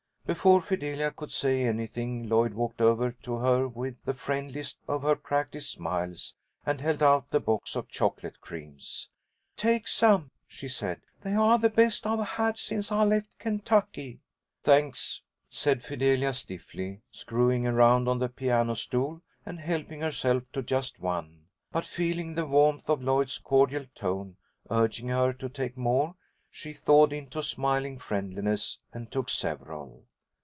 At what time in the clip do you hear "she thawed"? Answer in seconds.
26.49-27.11